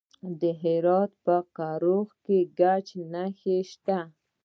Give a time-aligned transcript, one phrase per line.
[0.39, 3.99] د هرات په کرخ کې د ګچ نښې شته.